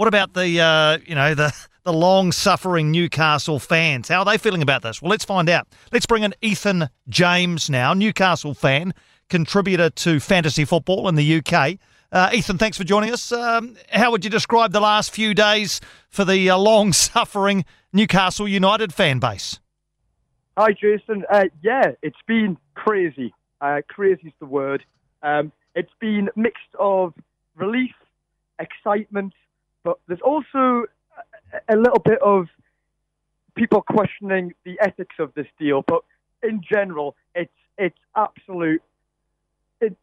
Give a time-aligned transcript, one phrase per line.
[0.00, 1.52] What about the uh, you know the
[1.84, 4.08] the long suffering Newcastle fans?
[4.08, 5.02] How are they feeling about this?
[5.02, 5.68] Well, let's find out.
[5.92, 8.94] Let's bring in Ethan James now, Newcastle fan,
[9.28, 11.76] contributor to fantasy football in the UK.
[12.10, 13.30] Uh, Ethan, thanks for joining us.
[13.30, 18.48] Um, how would you describe the last few days for the uh, long suffering Newcastle
[18.48, 19.60] United fan base?
[20.56, 21.26] Hi, Jason.
[21.30, 23.34] Uh, yeah, it's been crazy.
[23.60, 24.82] Uh, crazy is the word.
[25.22, 27.12] Um, it's been mixed of
[27.54, 27.92] relief,
[28.58, 29.34] excitement,
[29.84, 30.86] but there's also
[31.68, 32.46] a little bit of
[33.54, 35.82] people questioning the ethics of this deal.
[35.86, 36.02] But
[36.42, 38.82] in general, it's it's absolute.
[39.80, 39.96] It,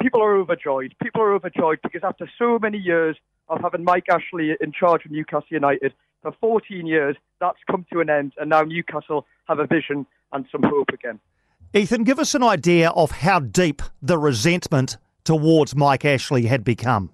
[0.00, 0.94] people are overjoyed.
[1.02, 3.16] People are overjoyed because after so many years
[3.48, 5.92] of having Mike Ashley in charge of Newcastle United
[6.22, 10.46] for 14 years, that's come to an end, and now Newcastle have a vision and
[10.50, 11.20] some hope again.
[11.74, 17.10] Ethan, give us an idea of how deep the resentment towards Mike Ashley had become.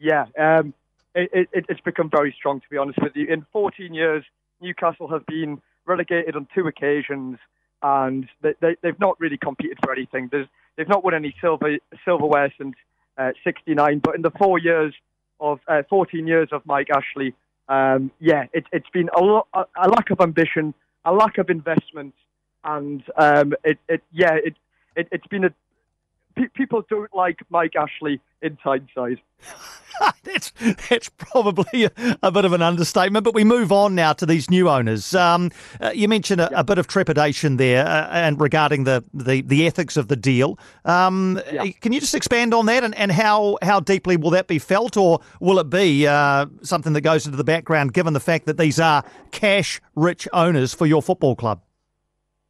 [0.00, 0.72] Yeah, um,
[1.14, 3.26] it, it, it's become very strong, to be honest with you.
[3.26, 4.24] In 14 years,
[4.60, 7.38] Newcastle have been relegated on two occasions,
[7.82, 10.28] and they, they, have not really competed for anything.
[10.32, 12.74] There's, they've not won any silver silverware since
[13.18, 14.94] uh, 69, but in the four years
[15.38, 17.34] of uh, 14 years of Mike Ashley,
[17.68, 22.14] um, yeah, it, has been a, lo- a, lack of ambition, a lack of investment,
[22.64, 24.54] and um, it, it, yeah, it,
[24.96, 25.50] it, has been a.
[26.40, 29.20] Pe- people don't like Mike Ashley in Tyneside.
[30.24, 30.52] that's
[30.88, 33.24] that's probably a, a, bit of an understatement.
[33.24, 35.14] But we move on now to these new owners.
[35.14, 39.42] Um, uh, you mentioned a, a, bit of trepidation there, uh, and regarding the, the,
[39.42, 40.58] the ethics of the deal.
[40.84, 41.66] Um, yeah.
[41.80, 44.96] Can you just expand on that, and, and how how deeply will that be felt,
[44.96, 48.56] or will it be uh, something that goes into the background, given the fact that
[48.56, 51.62] these are cash rich owners for your football club?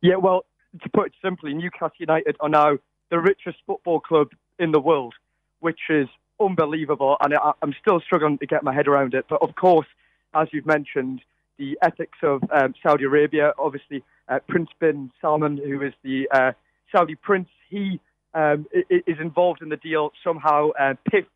[0.02, 0.44] Yeah, well,
[0.82, 2.78] to put it simply, Newcastle United are now
[3.11, 5.14] the richest football club in the world,
[5.61, 6.08] which is
[6.41, 9.27] unbelievable, and I, am still struggling to get my head around it.
[9.28, 9.86] But of course,
[10.34, 11.20] as you've mentioned,
[11.58, 16.53] the ethics of um, Saudi Arabia, obviously, uh, Prince bin Salman, who is the uh,
[16.91, 18.00] Saudi prince, he
[18.32, 20.71] um, is involved in the deal somehow.
[20.71, 21.27] Uh, PIF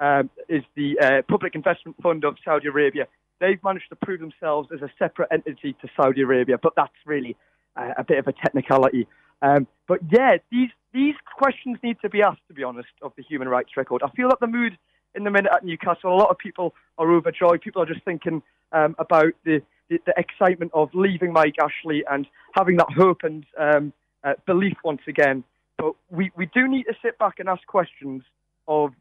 [0.00, 3.06] um, is the uh, Public Investment Fund of Saudi Arabia.
[3.40, 7.36] They've managed to prove themselves as a separate entity to Saudi Arabia, but that's really
[7.76, 9.06] a bit of a technicality.
[9.42, 13.22] Um, but yeah, these these questions need to be asked, to be honest, of the
[13.22, 14.02] human rights record.
[14.02, 14.76] I feel that the mood
[15.14, 17.60] in the minute at Newcastle, a lot of people are overjoyed.
[17.60, 18.42] People are just thinking
[18.72, 23.44] um, about the, the, the, excitement of leaving Mike Ashley and having that hope and
[23.58, 23.92] um,
[24.22, 25.42] uh, belief once again.
[25.78, 28.22] But we, we do need to sit back and ask questions
[28.68, 28.92] of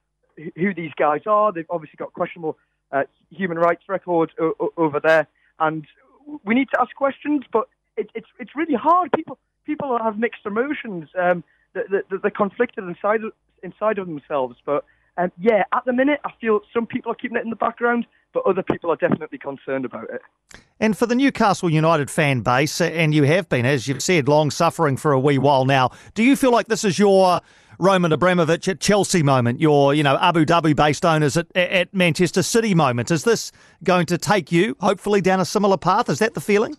[0.56, 1.52] who these guys are.
[1.52, 2.58] They've obviously got questionable
[2.92, 5.28] uh, human rights record o- o- over there,
[5.60, 5.86] and
[6.44, 7.44] we need to ask questions.
[7.52, 7.68] But
[8.16, 9.12] it, it's it's really hard.
[9.12, 11.10] People people have mixed emotions.
[11.20, 11.44] Um,
[11.74, 13.22] they're, they're conflicted inside
[13.64, 14.58] inside of themselves.
[14.66, 14.86] But
[15.18, 18.06] um, yeah, at the minute, I feel some people are keeping it in the background,
[18.34, 20.22] but other people are definitely concerned about it.
[20.80, 24.50] And for the Newcastle United fan base, and you have been, as you've said, long
[24.50, 27.42] suffering for a wee while now, do you feel like this is your
[27.80, 32.44] Roman Abramovich at Chelsea moment, your you know Abu Dhabi based owners at, at Manchester
[32.44, 33.12] City moment?
[33.12, 33.52] Is this
[33.84, 36.10] going to take you hopefully down a similar path?
[36.10, 36.76] Is that the feeling?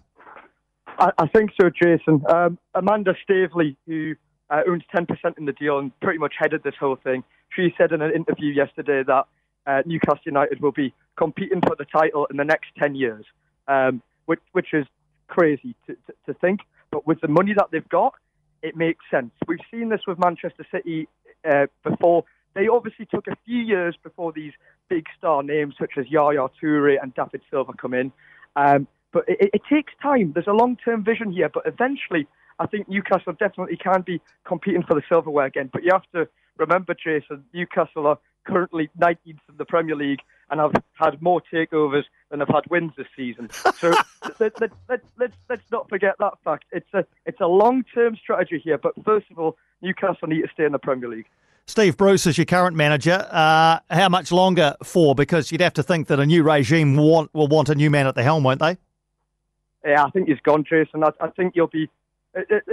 [1.00, 2.22] I, I think so, Jason.
[2.28, 4.14] Um, Amanda Staveley, who
[4.50, 5.06] uh, owns 10%
[5.38, 7.24] in the deal and pretty much headed this whole thing.
[7.56, 9.26] She said in an interview yesterday that
[9.66, 13.24] uh, Newcastle United will be competing for the title in the next 10 years,
[13.66, 14.86] um, which, which is
[15.28, 16.60] crazy to, to, to, think.
[16.90, 18.14] But with the money that they've got,
[18.62, 19.30] it makes sense.
[19.46, 21.08] We've seen this with Manchester City
[21.50, 22.24] uh, before.
[22.54, 24.52] They obviously took a few years before these
[24.88, 28.12] big star names such as Yaya Toure and David Silva come in.
[28.56, 30.32] Um, but it, it takes time.
[30.32, 32.26] There's a long term vision here, but eventually
[32.58, 35.70] I think Newcastle definitely can be competing for the silverware again.
[35.72, 36.28] But you have to
[36.58, 40.20] remember, Jason, Newcastle are currently 19th in the Premier League
[40.50, 43.48] and have had more takeovers than have had wins this season.
[43.50, 43.90] So
[44.40, 46.64] let, let, let, let's let's not forget that fact.
[46.72, 48.78] It's a it's a long term strategy here.
[48.78, 51.26] But first of all, Newcastle need to stay in the Premier League.
[51.66, 53.26] Steve Bruce is your current manager.
[53.30, 55.14] Uh, how much longer for?
[55.14, 58.08] Because you'd have to think that a new regime want, will want a new man
[58.08, 58.76] at the helm, won't they?
[59.84, 61.02] Yeah, I think he's gone, Jason.
[61.04, 61.88] I, I think you'll be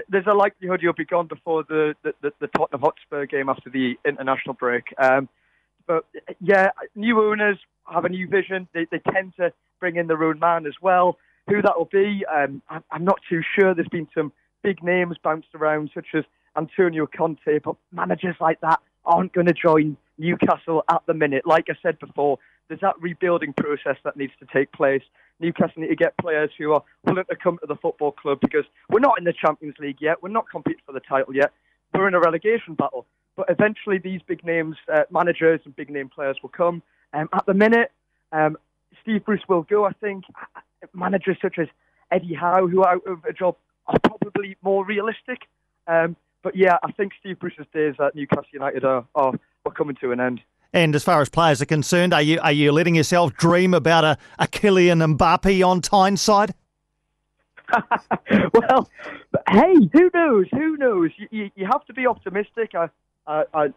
[0.09, 3.95] there's a likelihood you'll be gone before the, the, the Tottenham Hotspur game after the
[4.05, 4.93] international break.
[4.97, 5.27] Um,
[5.87, 6.05] but
[6.39, 7.57] yeah, new owners
[7.91, 8.67] have a new vision.
[8.73, 11.17] They, they tend to bring in their own man as well.
[11.49, 12.61] Who that will be, um,
[12.91, 13.73] I'm not too sure.
[13.73, 14.33] There's been some
[14.63, 16.25] big names bounced around, such as
[16.57, 21.47] Antonio Conte, but managers like that aren't going to join Newcastle at the minute.
[21.47, 22.37] Like I said before,
[22.67, 25.03] there's that rebuilding process that needs to take place.
[25.39, 28.65] Newcastle need to get players who are willing to come to the football club because
[28.89, 30.21] we're not in the Champions League yet.
[30.21, 31.51] We're not competing for the title yet.
[31.93, 33.05] We're in a relegation battle.
[33.35, 36.81] But eventually, these big names, uh, managers and big name players will come,
[37.13, 37.91] Um, at the minute,
[38.31, 38.57] um,
[39.01, 39.85] Steve Bruce will go.
[39.85, 40.25] I think
[40.93, 41.67] managers such as
[42.11, 43.55] Eddie Howe, who are out of a job,
[43.87, 45.39] are probably more realistic.
[45.87, 49.33] Um, but yeah, I think Steve Bruce's days at Newcastle United are, are,
[49.65, 50.41] are coming to an end.
[50.73, 54.03] And as far as players are concerned, are you are you letting yourself dream about
[54.03, 56.53] a, a Kylian Mbappe on Tyneside?
[58.53, 58.89] well,
[59.49, 60.45] hey, who knows?
[60.51, 61.11] Who knows?
[61.17, 62.73] You, you, you have to be optimistic.
[62.75, 62.89] I,
[63.25, 63.69] I, I, uh,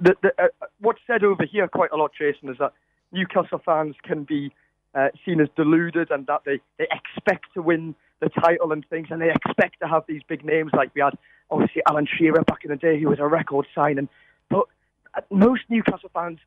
[0.00, 0.48] the, the, uh,
[0.80, 2.72] what's said over here quite a lot, Jason, is that
[3.12, 4.52] Newcastle fans can be
[4.94, 9.08] uh, seen as deluded and that they, they expect to win the title and things,
[9.10, 11.18] and they expect to have these big names like we had,
[11.50, 14.08] obviously, Alan Shearer back in the day, who was a record signing.
[14.48, 14.66] But
[15.30, 16.38] most Newcastle fans,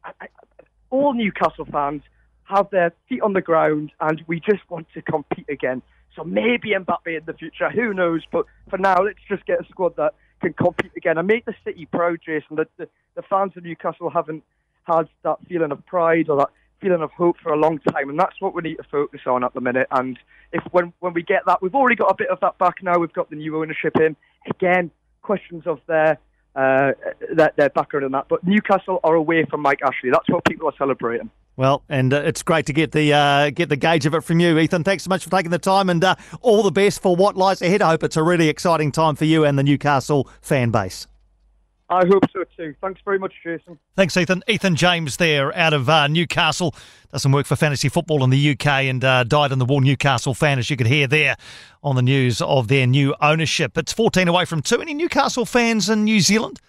[0.89, 2.01] all Newcastle fans,
[2.43, 5.81] have their feet on the ground, and we just want to compete again.
[6.15, 8.23] So maybe Mbappe in the future, who knows?
[8.31, 11.53] But for now, let's just get a squad that can compete again and make the
[11.63, 12.55] city proud, Jason.
[12.55, 14.43] The, the, the fans of Newcastle haven't
[14.83, 16.49] had that feeling of pride or that
[16.81, 19.43] feeling of hope for a long time, and that's what we need to focus on
[19.43, 19.87] at the minute.
[19.91, 20.17] And
[20.51, 22.97] if when when we get that, we've already got a bit of that back now.
[22.97, 24.15] We've got the new ownership in.
[24.49, 24.89] Again,
[25.21, 26.17] questions of their
[26.55, 26.91] uh,
[27.33, 28.27] their, their background and that.
[28.29, 30.09] But Newcastle are away from Mike Ashley.
[30.11, 31.29] That's what people are celebrating.
[31.55, 34.39] Well, and uh, it's great to get the uh, get the gauge of it from
[34.39, 34.85] you, Ethan.
[34.85, 37.61] Thanks so much for taking the time, and uh, all the best for what lies
[37.61, 37.81] ahead.
[37.81, 41.05] I hope it's a really exciting time for you and the Newcastle fan base.
[41.89, 42.75] I hope so too.
[42.81, 43.79] Thanks very much, Jason.
[43.95, 44.43] Thanks, Ethan.
[44.47, 46.75] Ethan James there out of uh, Newcastle.
[47.11, 50.35] Doesn't work for fantasy football in the UK and uh, died in the war Newcastle
[50.35, 51.35] fan, as you could hear there
[51.81, 53.75] on the news of their new ownership.
[53.75, 54.81] It's 14 away from 2.
[54.81, 56.59] Any Newcastle fans in New Zealand?